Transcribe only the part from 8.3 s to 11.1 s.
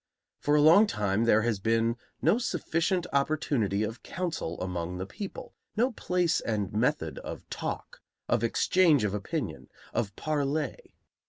exchange of opinion, of parley.